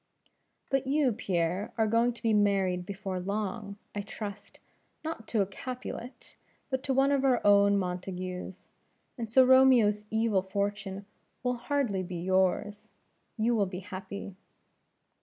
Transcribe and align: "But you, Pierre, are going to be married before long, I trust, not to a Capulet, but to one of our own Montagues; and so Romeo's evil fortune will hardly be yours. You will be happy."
"But 0.71 0.87
you, 0.87 1.13
Pierre, 1.13 1.71
are 1.77 1.85
going 1.85 2.11
to 2.13 2.23
be 2.23 2.33
married 2.33 2.87
before 2.87 3.19
long, 3.19 3.77
I 3.93 4.01
trust, 4.01 4.59
not 5.03 5.27
to 5.27 5.43
a 5.43 5.45
Capulet, 5.45 6.37
but 6.71 6.81
to 6.85 6.93
one 6.95 7.11
of 7.11 7.23
our 7.23 7.39
own 7.45 7.77
Montagues; 7.77 8.71
and 9.15 9.29
so 9.29 9.45
Romeo's 9.45 10.05
evil 10.09 10.41
fortune 10.41 11.05
will 11.43 11.53
hardly 11.57 12.01
be 12.01 12.15
yours. 12.15 12.89
You 13.37 13.53
will 13.53 13.67
be 13.67 13.81
happy." 13.81 14.35